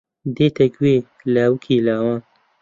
[0.35, 0.95] دێتە گوێ
[1.33, 2.21] لاوکی لاوان